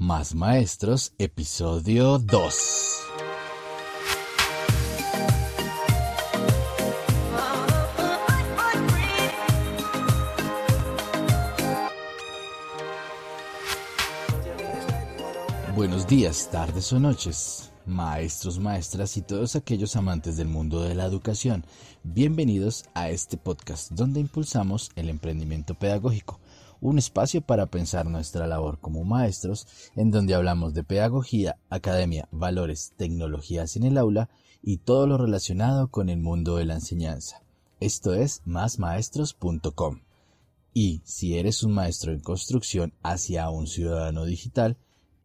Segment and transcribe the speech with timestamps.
[0.00, 2.54] Más Maestros, episodio 2.
[15.76, 21.04] Buenos días, tardes o noches, maestros, maestras y todos aquellos amantes del mundo de la
[21.04, 21.66] educación.
[22.04, 26.40] Bienvenidos a este podcast donde impulsamos el emprendimiento pedagógico
[26.80, 29.66] un espacio para pensar nuestra labor como maestros,
[29.96, 34.30] en donde hablamos de pedagogía, academia, valores, tecnologías en el aula
[34.62, 37.42] y todo lo relacionado con el mundo de la enseñanza.
[37.80, 40.00] Esto es másmaestros.com.
[40.72, 44.76] Y si eres un maestro en construcción hacia un ciudadano digital,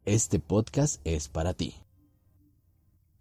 [0.06, 1.76] este podcast es para ti.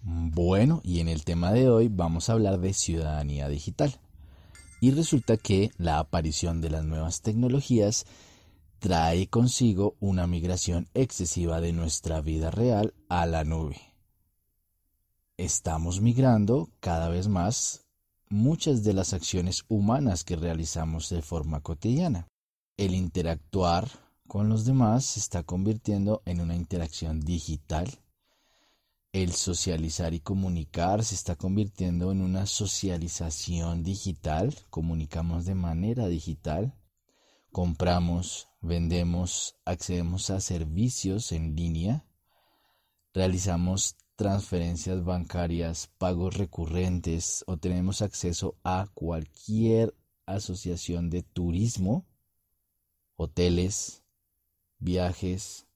[0.01, 3.99] Bueno, y en el tema de hoy vamos a hablar de ciudadanía digital.
[4.85, 8.05] Y resulta que la aparición de las nuevas tecnologías
[8.81, 13.81] trae consigo una migración excesiva de nuestra vida real a la nube.
[15.39, 17.87] Estamos migrando cada vez más
[18.29, 22.29] muchas de las acciones humanas que realizamos de forma cotidiana.
[22.77, 23.89] El interactuar
[24.29, 27.89] con los demás se está convirtiendo en una interacción digital.
[29.15, 34.53] El socializar y comunicar se está convirtiendo en una socialización digital.
[34.71, 36.75] Comunicamos de manera digital.
[37.53, 42.05] Compramos, vendemos, accedemos a servicios en línea,
[43.13, 49.95] realizamos transferencias bancarias, pagos recurrentes o tenemos acceso a cualquier
[50.27, 52.05] asociación de turismo,
[53.15, 54.03] hoteles,
[54.81, 55.69] viajes,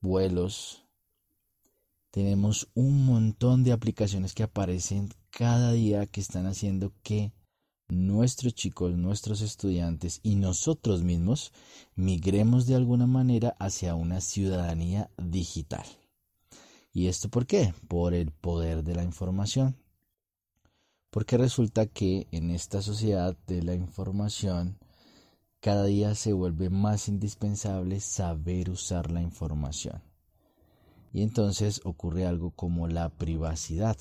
[0.00, 0.89] vuelos.
[2.10, 7.32] Tenemos un montón de aplicaciones que aparecen cada día que están haciendo que
[7.88, 11.52] nuestros chicos, nuestros estudiantes y nosotros mismos
[11.94, 15.84] migremos de alguna manera hacia una ciudadanía digital.
[16.92, 17.74] ¿Y esto por qué?
[17.86, 19.76] Por el poder de la información.
[21.10, 24.78] Porque resulta que en esta sociedad de la información
[25.60, 30.09] cada día se vuelve más indispensable saber usar la información.
[31.12, 33.96] Y entonces ocurre algo como la privacidad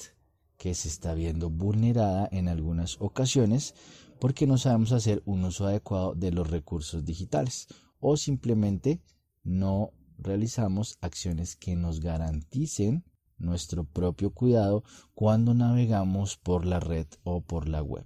[0.57, 3.73] que se está viendo vulnerada en algunas ocasiones
[4.19, 7.67] porque no sabemos hacer un uso adecuado de los recursos digitales
[7.99, 9.01] o simplemente
[9.43, 13.05] no realizamos acciones que nos garanticen
[13.37, 14.83] nuestro propio cuidado
[15.13, 18.05] cuando navegamos por la red o por la web.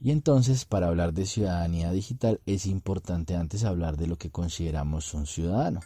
[0.00, 5.14] Y entonces, para hablar de ciudadanía digital, es importante antes hablar de lo que consideramos
[5.14, 5.80] un ciudadano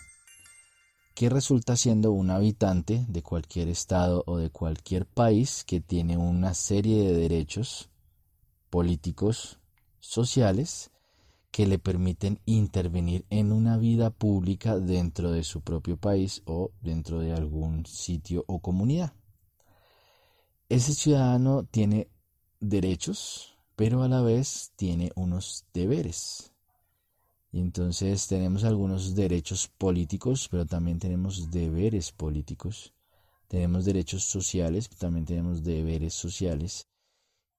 [1.17, 6.53] que resulta siendo un habitante de cualquier estado o de cualquier país que tiene una
[6.53, 7.89] serie de derechos
[8.69, 9.59] políticos,
[9.99, 10.91] sociales,
[11.51, 17.21] que le permiten intervenir en una vida pública dentro de su propio país o dentro
[17.21, 19.15] de algún sitio o comunidad.
[20.69, 22.11] Ese ciudadano tiene
[22.61, 26.53] derechos, pero a la vez tiene unos deberes.
[27.57, 32.93] Y entonces tenemos algunos derechos políticos, pero también tenemos deberes políticos.
[33.49, 36.87] Tenemos derechos sociales, pero también tenemos deberes sociales.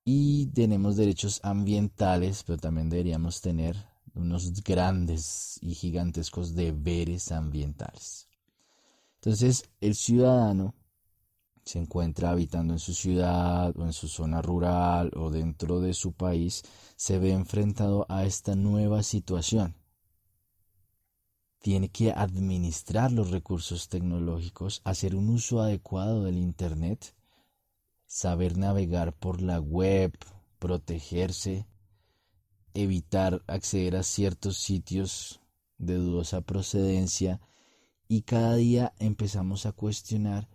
[0.05, 3.75] Y tenemos derechos ambientales, pero también deberíamos tener
[4.13, 8.27] unos grandes y gigantescos deberes ambientales.
[9.15, 10.75] Entonces, el ciudadano
[11.65, 16.11] se encuentra habitando en su ciudad o en su zona rural o dentro de su
[16.11, 16.63] país,
[16.95, 19.73] se ve enfrentado a esta nueva situación
[21.67, 27.13] tiene que administrar los recursos tecnológicos, hacer un uso adecuado del Internet,
[28.05, 30.17] saber navegar por la web,
[30.59, 31.67] protegerse,
[32.73, 35.41] evitar acceder a ciertos sitios
[35.77, 37.41] de dudosa procedencia
[38.07, 40.47] y cada día empezamos a cuestionar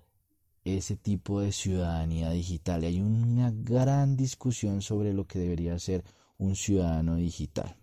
[0.64, 2.84] ese tipo de ciudadanía digital.
[2.84, 6.04] Y hay una gran discusión sobre lo que debería ser
[6.38, 7.81] un ciudadano digital.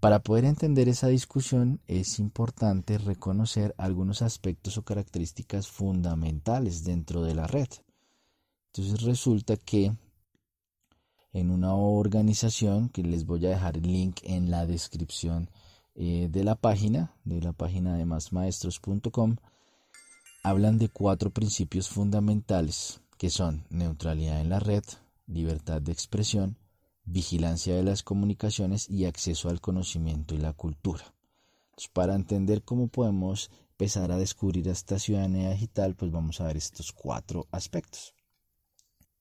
[0.00, 7.34] Para poder entender esa discusión es importante reconocer algunos aspectos o características fundamentales dentro de
[7.34, 7.68] la red.
[8.72, 9.92] Entonces resulta que
[11.32, 15.50] en una organización, que les voy a dejar el link en la descripción
[15.94, 19.36] eh, de la página, de la página de másmaestros.com,
[20.42, 24.82] hablan de cuatro principios fundamentales que son neutralidad en la red,
[25.26, 26.56] libertad de expresión,
[27.10, 31.14] vigilancia de las comunicaciones y acceso al conocimiento y la cultura.
[31.92, 36.92] para entender cómo podemos empezar a descubrir esta ciudadanía digital, pues vamos a ver estos
[36.92, 38.14] cuatro aspectos.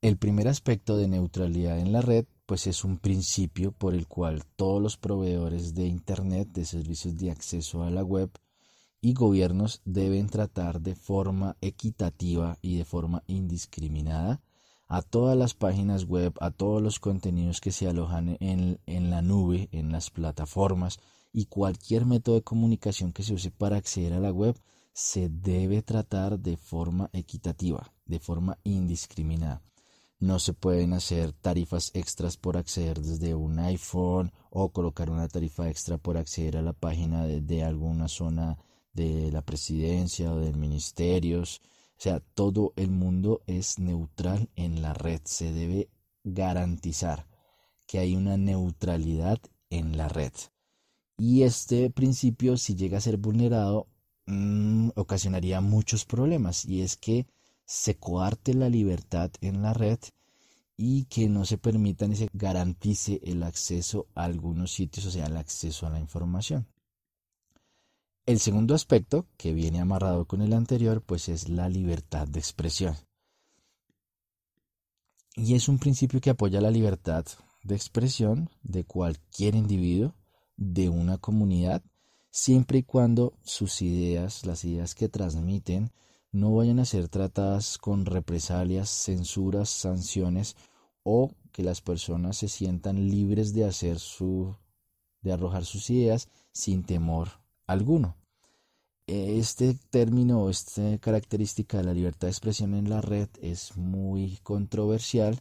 [0.01, 4.43] El primer aspecto de neutralidad en la red, pues es un principio por el cual
[4.57, 8.29] todos los proveedores de Internet, de servicios de acceso a la web,
[9.01, 14.41] y gobiernos deben tratar de forma equitativa y de forma indiscriminada
[14.89, 19.21] a todas las páginas web, a todos los contenidos que se alojan en, en, la
[19.21, 20.99] nube, en las plataformas
[21.31, 24.59] y cualquier método de comunicación que se use para acceder a la web
[24.91, 29.61] se debe tratar de forma equitativa, de forma indiscriminada.
[30.19, 35.69] No se pueden hacer tarifas extras por acceder desde un iPhone o colocar una tarifa
[35.69, 38.57] extra por acceder a la página de, alguna zona
[38.91, 41.61] de la presidencia o de ministerios.
[41.99, 45.19] O sea, todo el mundo es neutral en la red.
[45.25, 45.89] Se debe
[46.23, 47.27] garantizar
[47.85, 50.31] que hay una neutralidad en la red.
[51.17, 53.87] Y este principio, si llega a ser vulnerado,
[54.27, 56.63] mm, ocasionaría muchos problemas.
[56.63, 57.27] Y es que
[57.65, 59.99] se coarte la libertad en la red
[60.77, 65.25] y que no se permita ni se garantice el acceso a algunos sitios, o sea,
[65.25, 66.65] el acceso a la información.
[68.29, 72.95] El segundo aspecto, que viene amarrado con el anterior, pues es la libertad de expresión.
[75.35, 77.25] Y es un principio que apoya la libertad
[77.63, 80.13] de expresión de cualquier individuo,
[80.57, 81.81] de una comunidad,
[82.29, 85.91] siempre y cuando sus ideas, las ideas que transmiten,
[86.31, 90.55] no vayan a ser tratadas con represalias, censuras, sanciones
[91.01, 94.55] o que las personas se sientan libres de hacer su
[95.23, 97.39] de arrojar sus ideas sin temor
[97.69, 98.17] alguno.
[99.05, 105.39] Este término esta característica de la libertad de expresión en la red es muy controversial,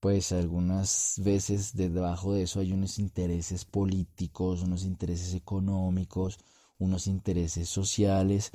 [0.00, 6.38] pues algunas veces debajo de eso hay unos intereses políticos, unos intereses económicos,
[6.78, 8.50] unos intereses sociales,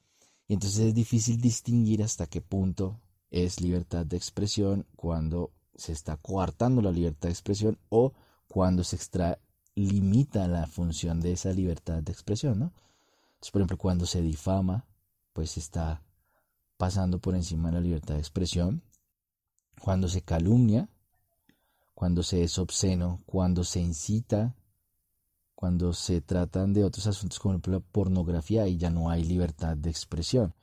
[0.48, 3.00] y entonces es difícil distinguir hasta qué punto
[3.32, 8.14] es libertad de expresión cuando se está coartando la libertad de expresión o
[8.48, 8.98] cuando se
[9.88, 12.74] limita la función de esa libertad de expresión, ¿no?
[13.52, 14.86] Por ejemplo, cuando se difama,
[15.34, 16.02] pues está
[16.78, 18.82] pasando por encima de la libertad de expresión.
[19.82, 20.90] Cuando se calumnia,
[21.94, 24.56] cuando se es obsceno, cuando se incita,
[25.56, 29.90] cuando se tratan de otros asuntos como la pornografía y ya no hay libertad de
[29.90, 30.54] expresión.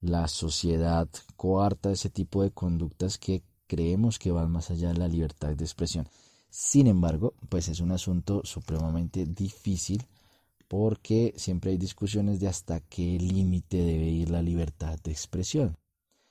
[0.00, 5.08] La sociedad coarta ese tipo de conductas que creemos que van más allá de la
[5.08, 6.08] libertad de expresión.
[6.50, 10.06] Sin embargo, pues es un asunto supremamente difícil
[10.68, 15.76] porque siempre hay discusiones de hasta qué límite debe ir la libertad de expresión.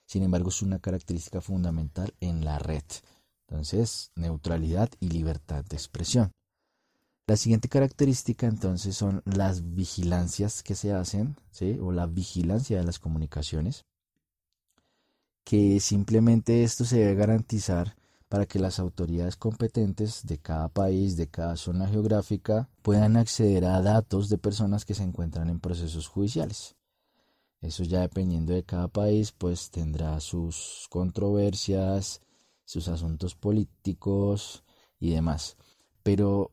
[0.06, 2.84] Sin embargo, es una característica fundamental en la red.
[3.48, 6.32] Entonces, neutralidad y libertad de expresión.
[7.28, 11.78] La siguiente característica entonces son las vigilancias que se hacen, ¿sí?
[11.80, 13.86] o la vigilancia de las comunicaciones,
[15.44, 17.96] que simplemente esto se debe garantizar
[18.30, 23.82] para que las autoridades competentes de cada país, de cada zona geográfica, puedan acceder a
[23.82, 26.76] datos de personas que se encuentran en procesos judiciales.
[27.60, 32.22] Eso ya dependiendo de cada país, pues tendrá sus controversias,
[32.64, 34.64] sus asuntos políticos
[35.00, 35.58] y demás.
[36.04, 36.52] Pero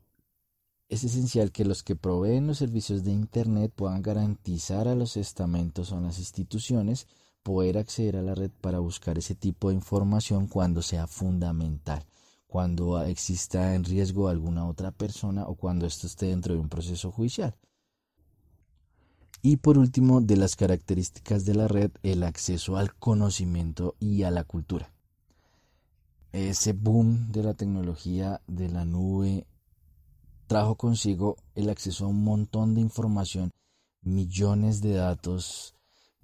[0.89, 5.93] es esencial que los que proveen los servicios de Internet puedan garantizar a los estamentos
[5.93, 7.07] o a las instituciones
[7.47, 12.05] poder acceder a la red para buscar ese tipo de información cuando sea fundamental,
[12.49, 17.13] cuando exista en riesgo alguna otra persona o cuando esto esté dentro de un proceso
[17.13, 17.55] judicial.
[19.43, 24.33] Y por último, de las características de la red, el acceso al conocimiento y a
[24.33, 24.93] la cultura.
[26.33, 29.47] Ese boom de la tecnología de la nube
[30.49, 33.53] trajo consigo el acceso a un montón de información,
[34.03, 35.76] millones de datos,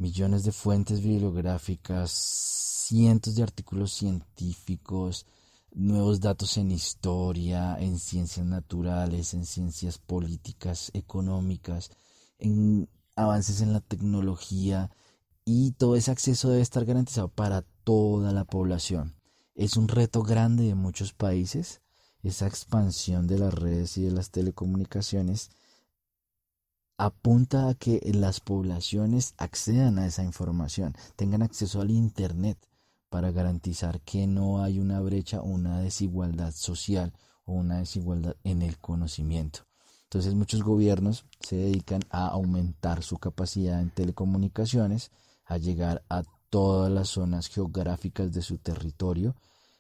[0.03, 5.27] millones de fuentes bibliográficas, cientos de artículos científicos,
[5.71, 11.93] nuevos datos en historia, en ciencias naturales, en ciencias políticas, económicas,
[12.39, 14.91] en avances en la tecnología
[15.45, 19.15] y todo ese acceso debe estar garantizado para toda la población.
[19.55, 21.81] Es un reto grande de muchos países
[22.25, 25.51] esa expansión de las redes y de las telecomunicaciones
[27.05, 32.57] apunta a que las poblaciones accedan a esa información, tengan acceso al Internet
[33.09, 37.13] para garantizar que no hay una brecha o una desigualdad social
[37.45, 39.67] o una desigualdad en el conocimiento.
[40.05, 45.11] Entonces muchos gobiernos se dedican a aumentar su capacidad en telecomunicaciones,
[45.45, 49.35] a llegar a todas las zonas geográficas de su territorio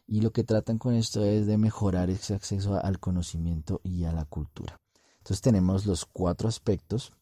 [0.08, 4.12] y lo que tratan con esto es de mejorar ese acceso al conocimiento y a
[4.12, 4.81] la cultura.
[5.22, 7.12] Entonces tenemos los cuatro aspectos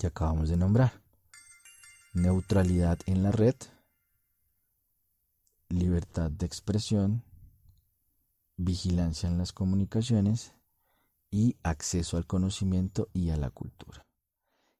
[0.00, 1.00] que acabamos de nombrar.
[2.12, 3.54] Neutralidad en la red,
[5.68, 7.22] libertad de expresión,
[8.56, 10.54] vigilancia en las comunicaciones
[11.30, 14.04] y acceso al conocimiento y a la cultura.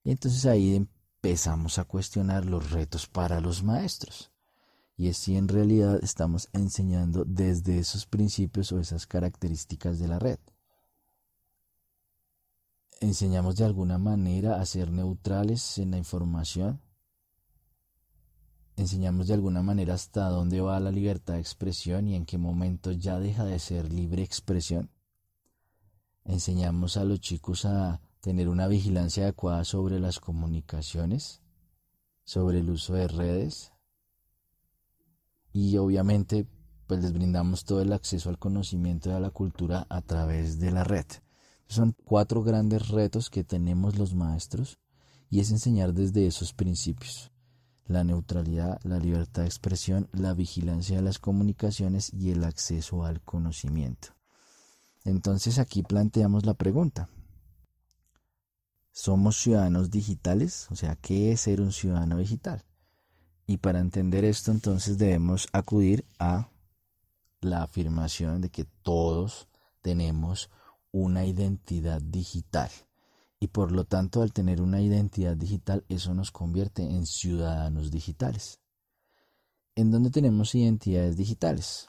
[0.02, 4.32] Y entonces ahí empezamos a cuestionar los retos para los maestros.
[4.96, 10.18] Y es si en realidad estamos enseñando desde esos principios o esas características de la
[10.18, 10.40] red.
[13.02, 16.82] Enseñamos de alguna manera a ser neutrales en la información.
[18.76, 22.92] Enseñamos de alguna manera hasta dónde va la libertad de expresión y en qué momento
[22.92, 24.90] ya deja de ser libre expresión.
[26.24, 31.40] Enseñamos a los chicos a tener una vigilancia adecuada sobre las comunicaciones,
[32.24, 33.72] sobre el uso de redes
[35.54, 36.46] y obviamente
[36.86, 40.70] pues les brindamos todo el acceso al conocimiento y a la cultura a través de
[40.70, 41.06] la red.
[41.70, 44.80] Son cuatro grandes retos que tenemos los maestros
[45.30, 47.30] y es enseñar desde esos principios.
[47.86, 53.20] La neutralidad, la libertad de expresión, la vigilancia de las comunicaciones y el acceso al
[53.22, 54.08] conocimiento.
[55.04, 57.08] Entonces aquí planteamos la pregunta,
[58.90, 62.64] somos ciudadanos digitales, o sea, ¿qué es ser un ciudadano digital?
[63.46, 66.50] Y para entender esto entonces debemos acudir a
[67.40, 69.46] la afirmación de que todos
[69.82, 70.50] tenemos
[70.92, 72.70] una identidad digital.
[73.38, 78.60] Y por lo tanto, al tener una identidad digital, eso nos convierte en ciudadanos digitales.
[79.74, 81.88] ¿En dónde tenemos identidades digitales?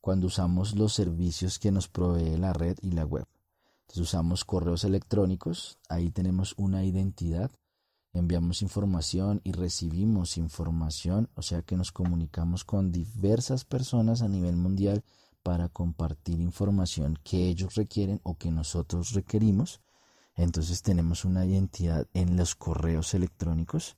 [0.00, 3.26] Cuando usamos los servicios que nos provee la red y la web.
[3.94, 7.50] Usamos correos electrónicos, ahí tenemos una identidad,
[8.12, 14.56] enviamos información y recibimos información, o sea que nos comunicamos con diversas personas a nivel
[14.56, 15.02] mundial
[15.46, 19.80] para compartir información que ellos requieren o que nosotros requerimos.
[20.34, 23.96] Entonces tenemos una identidad en los correos electrónicos.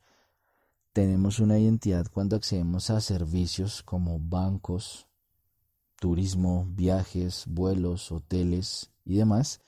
[0.93, 5.07] Tenemos una identidad cuando accedemos a servicios como bancos,
[5.99, 9.62] turismo, viajes, vuelos, hoteles y demás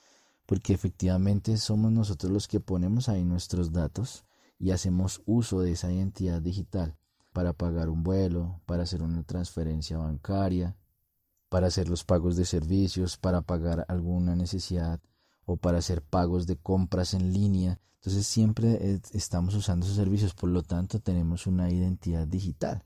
[0.45, 4.23] porque efectivamente somos nosotros los que ponemos ahí nuestros datos
[4.59, 6.95] y hacemos uso de esa identidad digital
[7.33, 10.75] para pagar un vuelo, para hacer una transferencia bancaria,
[11.51, 15.01] para hacer los pagos de servicios, para pagar alguna necesidad
[15.43, 17.77] o para hacer pagos de compras en línea.
[17.95, 22.85] Entonces siempre estamos usando esos servicios, por lo tanto tenemos una identidad digital.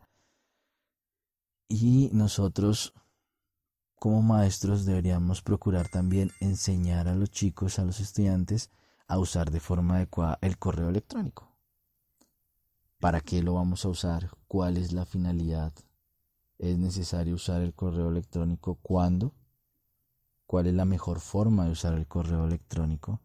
[1.70, 2.96] Y nosotros
[4.00, 8.72] como maestros deberíamos procurar también enseñar a los chicos, a los estudiantes,
[9.08, 11.56] a usar de forma adecuada el correo electrónico.
[13.00, 14.32] ¿Para qué lo vamos a usar?
[14.48, 15.72] ¿Cuál es la finalidad?
[16.58, 18.76] ¿Es necesario usar el correo electrónico?
[18.82, 19.34] ¿Cuándo?
[20.46, 23.22] ¿Cuál es la mejor forma de usar el correo electrónico?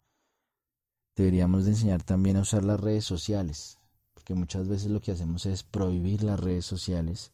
[1.15, 3.79] Deberíamos de enseñar también a usar las redes sociales,
[4.15, 7.33] porque muchas veces lo que hacemos es prohibir las redes sociales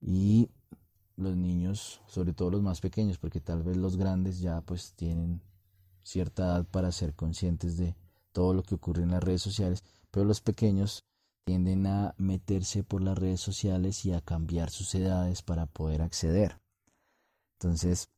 [0.00, 0.50] y
[1.16, 5.42] los niños, sobre todo los más pequeños, porque tal vez los grandes ya pues tienen
[6.02, 7.94] cierta edad para ser conscientes de
[8.32, 11.04] todo lo que ocurre en las redes sociales, pero los pequeños
[11.48, 16.60] tienden a meterse por las redes sociales y a cambiar sus edades para poder acceder.
[17.54, 18.10] Entonces,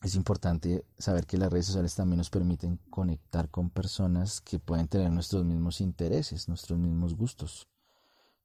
[0.00, 4.86] es importante saber que las redes sociales también nos permiten conectar con personas que pueden
[4.86, 7.66] tener nuestros mismos intereses, nuestros mismos gustos,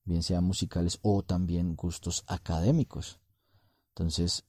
[0.05, 3.19] bien sean musicales o también gustos académicos.
[3.89, 4.43] Entonces,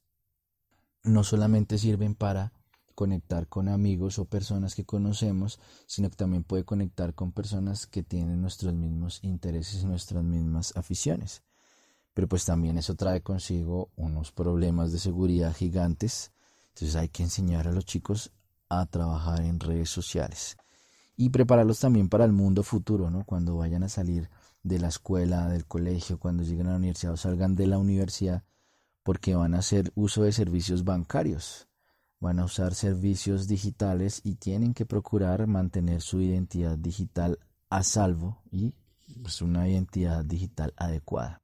[1.03, 2.51] no solamente sirven para
[2.97, 8.03] conectar con amigos o personas que conocemos, sino que también puede conectar con personas que
[8.03, 11.43] tienen nuestros mismos intereses y nuestras mismas aficiones.
[12.15, 16.33] Pero pues también eso trae consigo unos problemas de seguridad gigantes.
[16.71, 18.33] Entonces hay que enseñar a los chicos
[18.71, 20.57] a trabajar en redes sociales
[21.17, 23.25] y prepararlos también para el mundo futuro, ¿no?
[23.25, 24.31] Cuando vayan a salir
[24.63, 28.43] de la escuela, del colegio, cuando lleguen a la universidad o salgan de la universidad,
[29.03, 31.69] porque van a hacer uso de servicios bancarios,
[32.27, 37.39] van a usar servicios digitales y tienen que procurar mantener su identidad digital
[37.71, 38.75] a salvo y
[39.23, 41.41] pues, una identidad digital adecuada.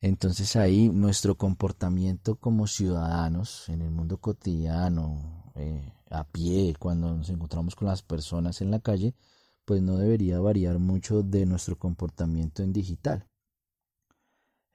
[0.00, 7.28] Entonces ahí nuestro comportamiento como ciudadanos en el mundo cotidiano, eh, a pie, cuando nos
[7.28, 9.14] encontramos con las personas en la calle,
[9.66, 13.26] pues no debería variar mucho de nuestro comportamiento en digital.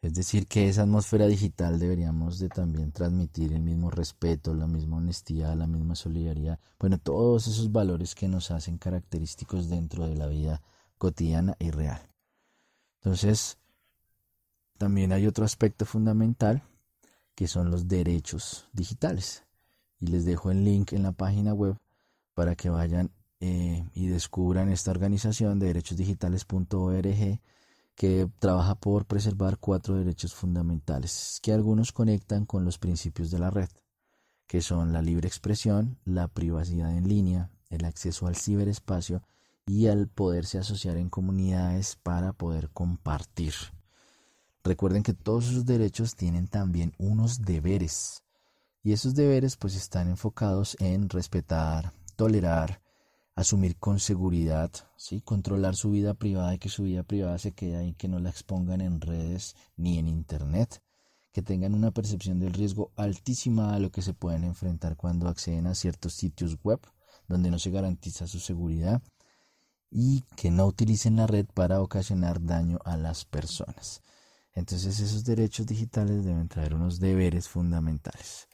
[0.03, 4.97] Es decir, que esa atmósfera digital deberíamos de también transmitir el mismo respeto, la misma
[4.97, 10.27] honestidad, la misma solidaridad, bueno, todos esos valores que nos hacen característicos dentro de la
[10.27, 10.61] vida
[10.97, 12.01] cotidiana y real.
[12.99, 13.57] Entonces,
[14.77, 16.63] también hay otro aspecto fundamental
[17.33, 19.45] que son los derechos digitales.
[20.01, 21.77] Y les dejo el link en la página web
[22.33, 27.39] para que vayan eh, y descubran esta organización de derechosdigitales.org
[27.95, 33.49] que trabaja por preservar cuatro derechos fundamentales que algunos conectan con los principios de la
[33.49, 33.69] red,
[34.47, 39.23] que son la libre expresión, la privacidad en línea, el acceso al ciberespacio
[39.65, 43.53] y al poderse asociar en comunidades para poder compartir.
[44.63, 48.23] Recuerden que todos esos derechos tienen también unos deberes
[48.81, 52.82] y esos deberes pues están enfocados en respetar, tolerar,
[53.35, 55.21] asumir con seguridad, ¿sí?
[55.21, 58.29] controlar su vida privada y que su vida privada se quede ahí, que no la
[58.29, 60.81] expongan en redes ni en internet,
[61.31, 65.67] que tengan una percepción del riesgo altísima a lo que se pueden enfrentar cuando acceden
[65.67, 66.79] a ciertos sitios web
[67.27, 69.01] donde no se garantiza su seguridad
[69.89, 74.01] y que no utilicen la red para ocasionar daño a las personas.
[74.53, 78.47] Entonces esos derechos digitales deben traer unos deberes fundamentales.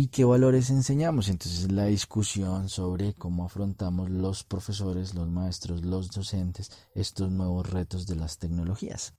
[0.00, 1.28] ¿Y qué valores enseñamos?
[1.28, 8.06] Entonces la discusión sobre cómo afrontamos los profesores, los maestros, los docentes estos nuevos retos
[8.06, 9.14] de las tecnologías.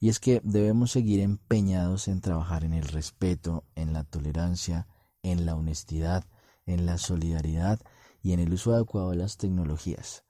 [0.00, 4.88] Y es que debemos seguir empeñados en trabajar en el respeto, en la tolerancia,
[5.22, 6.24] en la honestidad,
[6.66, 7.78] en la solidaridad
[8.20, 10.24] y en el uso adecuado de las tecnologías.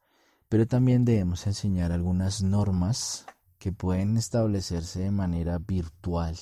[0.51, 3.25] Pero también debemos enseñar algunas normas
[3.59, 6.37] que pueden establecerse de manera virtual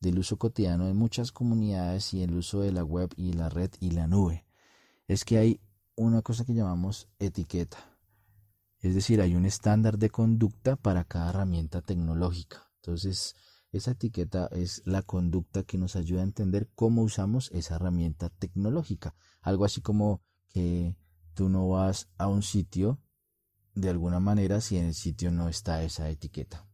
[0.00, 3.70] del uso cotidiano de muchas comunidades y el uso de la web y la red
[3.80, 4.46] y la nube.
[5.06, 5.60] Es que hay
[5.94, 7.78] una cosa que llamamos etiqueta.
[8.80, 12.70] Es decir, hay un estándar de conducta para cada herramienta tecnológica.
[12.76, 13.34] Entonces,
[13.72, 19.14] esa etiqueta es la conducta que nos ayuda a entender cómo usamos esa herramienta tecnológica.
[19.42, 20.96] Algo así como que
[21.34, 22.98] tú no vas a un sitio
[23.74, 26.66] de alguna manera si en el sitio no está esa etiqueta.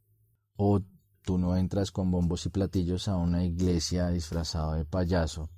[0.57, 0.81] O
[1.27, 5.51] Tú no entras con bombos y platillos a una iglesia disfrazado de payaso,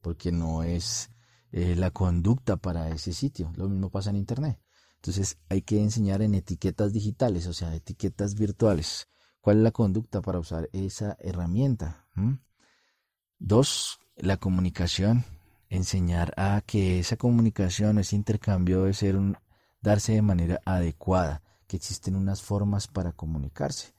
[0.00, 1.10] porque no es
[1.52, 3.52] eh, la conducta para ese sitio.
[3.54, 4.58] Lo mismo pasa en Internet.
[4.94, 9.10] Entonces hay que enseñar en etiquetas digitales, o sea, etiquetas virtuales.
[9.42, 12.06] ¿Cuál es la conducta para usar esa herramienta?
[12.14, 12.36] ¿Mm?
[13.38, 15.26] Dos, la comunicación.
[15.68, 19.36] Enseñar a que esa comunicación, ese intercambio debe ser un,
[19.82, 23.97] darse de manera adecuada, que existen unas formas para comunicarse.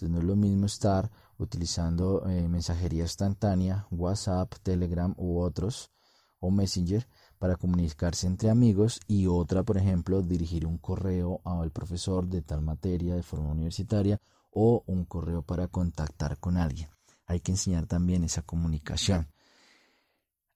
[0.00, 5.90] Entonces no es lo mismo estar utilizando eh, mensajería instantánea, WhatsApp, Telegram u otros,
[6.38, 7.06] o Messenger,
[7.38, 12.62] para comunicarse entre amigos y otra, por ejemplo, dirigir un correo al profesor de tal
[12.62, 14.18] materia de forma universitaria
[14.50, 16.88] o un correo para contactar con alguien.
[17.26, 19.28] Hay que enseñar también esa comunicación.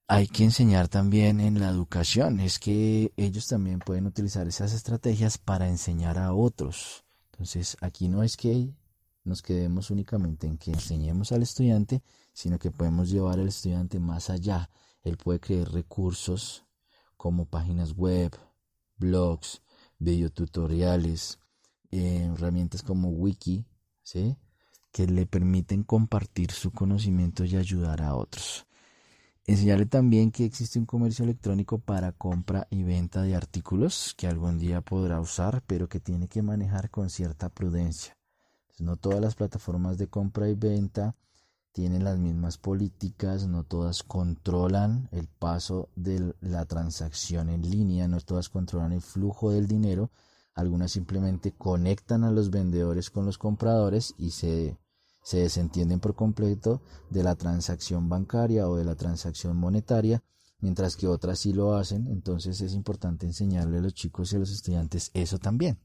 [0.08, 5.36] Hay que enseñar también en la educación, es que ellos también pueden utilizar esas estrategias
[5.36, 7.04] para enseñar a otros.
[7.32, 8.72] Entonces, aquí no es que
[9.24, 14.30] nos quedemos únicamente en que enseñemos al estudiante, sino que podemos llevar al estudiante más
[14.30, 14.70] allá.
[15.02, 16.64] Él puede crear recursos
[17.16, 18.36] como páginas web,
[18.98, 19.62] blogs,
[19.98, 21.38] videotutoriales,
[21.90, 23.64] eh, herramientas como wiki,
[24.02, 24.36] ¿sí?
[24.92, 28.66] que le permiten compartir su conocimiento y ayudar a otros.
[29.46, 34.58] Enseñarle también que existe un comercio electrónico para compra y venta de artículos que algún
[34.58, 38.16] día podrá usar, pero que tiene que manejar con cierta prudencia.
[38.78, 41.16] No todas las plataformas de compra y venta
[41.72, 48.20] tienen las mismas políticas, no todas controlan el paso de la transacción en línea, no
[48.20, 50.10] todas controlan el flujo del dinero,
[50.54, 54.78] algunas simplemente conectan a los vendedores con los compradores y se,
[55.22, 60.22] se desentienden por completo de la transacción bancaria o de la transacción monetaria,
[60.60, 64.38] mientras que otras sí lo hacen, entonces es importante enseñarle a los chicos y a
[64.40, 65.78] los estudiantes eso también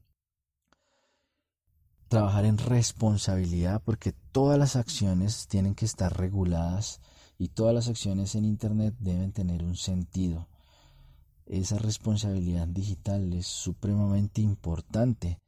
[2.10, 7.00] trabajar en responsabilidad porque todas las acciones tienen que estar reguladas
[7.38, 10.48] y todas las acciones en Internet deben tener un sentido.
[11.46, 15.38] Esa responsabilidad digital es supremamente importante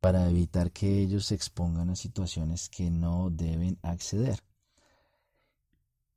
[0.00, 4.38] para evitar que ellos se expongan a situaciones que no deben acceder.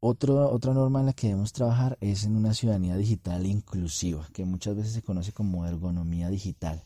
[0.02, 4.76] otra norma en la que debemos trabajar es en una ciudadanía digital inclusiva, que muchas
[4.76, 6.84] veces se conoce como ergonomía digital.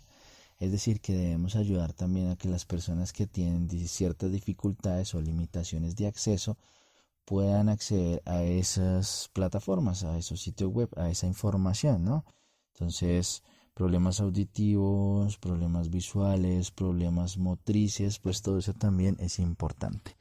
[0.60, 5.22] Es decir, que debemos ayudar también a que las personas que tienen ciertas dificultades o
[5.22, 6.58] limitaciones de acceso
[7.24, 12.26] puedan acceder a esas plataformas, a esos sitios web, a esa información, ¿no?
[12.74, 13.44] Entonces,
[13.74, 20.18] problemas auditivos, problemas visuales, problemas motrices, pues todo eso también es importante.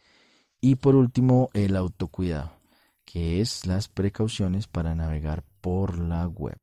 [0.61, 2.53] Y por último, el autocuidado,
[3.05, 6.59] que es las precauciones para navegar por la web.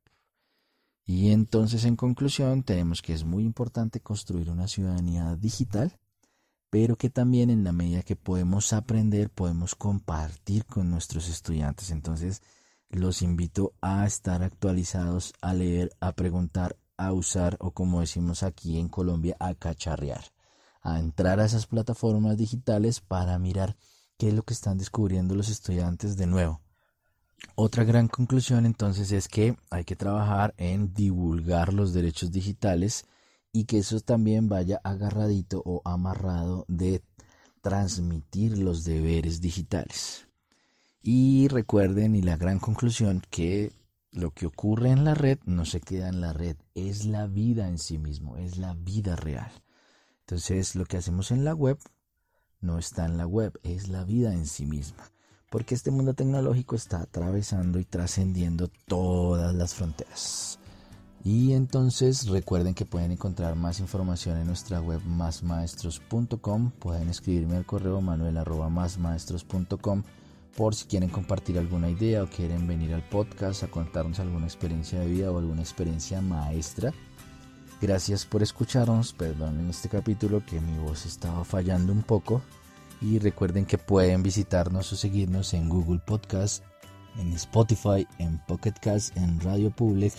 [1.06, 5.96] Y entonces, en conclusión, tenemos que es muy importante construir una ciudadanía digital,
[6.68, 11.92] pero que también en la medida que podemos aprender, podemos compartir con nuestros estudiantes.
[11.92, 12.42] Entonces,
[12.90, 18.78] los invito a estar actualizados, a leer, a preguntar, a usar o como decimos aquí
[18.78, 20.24] en Colombia, a cacharrear,
[20.82, 23.76] a entrar a esas plataformas digitales para mirar
[24.18, 26.65] qué es lo que están descubriendo los estudiantes de nuevo
[27.54, 33.06] Otra gran conclusión entonces es que hay que trabajar en divulgar los derechos digitales
[33.52, 37.02] y que eso también vaya agarradito o amarrado de
[37.62, 40.28] transmitir los deberes digitales.
[41.02, 43.72] Y recuerden y la gran conclusión que
[44.12, 47.68] lo que ocurre en la red no se queda en la red, es la vida
[47.68, 49.50] en sí mismo, es la vida real.
[50.20, 51.78] Entonces lo que hacemos en la web
[52.60, 55.10] no está en la web, es la vida en sí misma
[55.56, 60.58] porque este mundo tecnológico está atravesando y trascendiendo todas las fronteras.
[61.24, 66.72] Y entonces recuerden que pueden encontrar más información en nuestra web másmaestros.com.
[66.72, 68.38] Pueden escribirme al correo manuel
[70.54, 75.00] por si quieren compartir alguna idea o quieren venir al podcast a contarnos alguna experiencia
[75.00, 76.92] de vida o alguna experiencia maestra.
[77.80, 82.42] Gracias por escucharnos, perdón en este capítulo que mi voz estaba fallando un poco.
[83.00, 86.64] Y recuerden que pueden visitarnos o seguirnos en Google Podcast,
[87.18, 90.14] en Spotify, en Pocket Cast, en Radio Public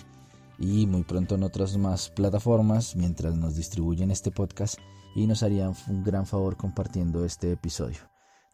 [0.59, 4.79] y muy pronto en otras más plataformas mientras nos distribuyen este podcast
[5.15, 7.99] y nos harían un gran favor compartiendo este episodio.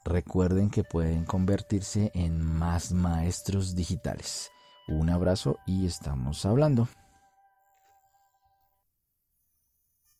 [0.05, 4.51] Recuerden que pueden convertirse en más maestros digitales.
[4.87, 6.87] Un abrazo y estamos hablando.